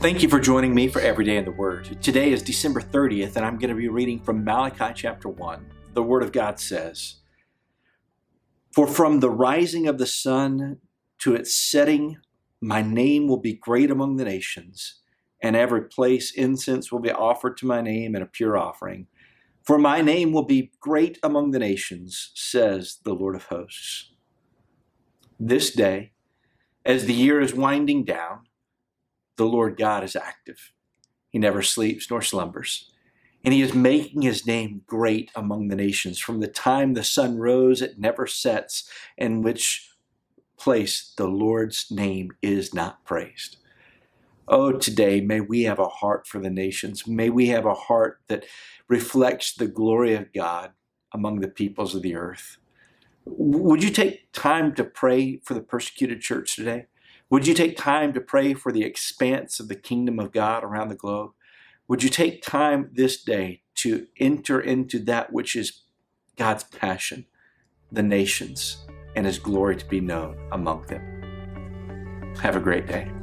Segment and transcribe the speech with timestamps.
[0.00, 2.00] Thank you for joining me for Every Day in the Word.
[2.00, 5.66] Today is December 30th, and I'm going to be reading from Malachi chapter 1.
[5.94, 7.16] The Word of God says,
[8.72, 10.78] For from the rising of the sun
[11.18, 12.18] to its setting,
[12.60, 15.00] my name will be great among the nations,
[15.42, 19.08] and every place incense will be offered to my name and a pure offering.
[19.64, 24.12] For my name will be great among the nations, says the Lord of hosts.
[25.40, 26.12] This day,
[26.84, 28.47] as the year is winding down,
[29.38, 30.72] the Lord God is active.
[31.30, 32.90] He never sleeps nor slumbers.
[33.44, 36.18] And he is making his name great among the nations.
[36.18, 39.90] From the time the sun rose, it never sets, in which
[40.58, 43.56] place the Lord's name is not praised.
[44.48, 47.06] Oh, today, may we have a heart for the nations.
[47.06, 48.44] May we have a heart that
[48.88, 50.72] reflects the glory of God
[51.12, 52.56] among the peoples of the earth.
[53.24, 56.86] Would you take time to pray for the persecuted church today?
[57.30, 60.88] Would you take time to pray for the expanse of the kingdom of God around
[60.88, 61.32] the globe?
[61.86, 65.82] Would you take time this day to enter into that which is
[66.36, 67.26] God's passion,
[67.92, 68.78] the nations,
[69.14, 72.34] and his glory to be known among them?
[72.40, 73.17] Have a great day.